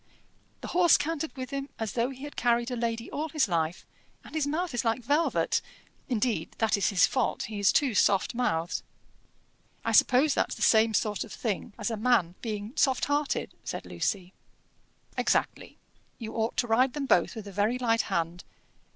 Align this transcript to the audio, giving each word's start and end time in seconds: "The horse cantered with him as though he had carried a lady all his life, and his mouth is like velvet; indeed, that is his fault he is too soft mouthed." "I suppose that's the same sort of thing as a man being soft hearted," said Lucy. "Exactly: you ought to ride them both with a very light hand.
"The 0.61 0.69
horse 0.69 0.97
cantered 0.97 1.37
with 1.37 1.51
him 1.51 1.69
as 1.77 1.93
though 1.93 2.09
he 2.09 2.23
had 2.23 2.35
carried 2.35 2.71
a 2.71 2.75
lady 2.75 3.11
all 3.11 3.29
his 3.29 3.47
life, 3.47 3.85
and 4.23 4.33
his 4.33 4.47
mouth 4.47 4.73
is 4.73 4.83
like 4.83 5.03
velvet; 5.03 5.61
indeed, 6.09 6.55
that 6.57 6.75
is 6.75 6.89
his 6.89 7.05
fault 7.05 7.43
he 7.43 7.59
is 7.59 7.71
too 7.71 7.93
soft 7.93 8.33
mouthed." 8.33 8.81
"I 9.85 9.91
suppose 9.91 10.33
that's 10.33 10.55
the 10.55 10.63
same 10.63 10.95
sort 10.95 11.23
of 11.23 11.31
thing 11.31 11.73
as 11.77 11.91
a 11.91 11.97
man 11.97 12.33
being 12.41 12.73
soft 12.75 13.05
hearted," 13.05 13.53
said 13.63 13.85
Lucy. 13.85 14.33
"Exactly: 15.19 15.77
you 16.17 16.33
ought 16.33 16.57
to 16.57 16.65
ride 16.67 16.93
them 16.93 17.05
both 17.05 17.35
with 17.35 17.47
a 17.47 17.51
very 17.51 17.77
light 17.77 18.01
hand. 18.09 18.43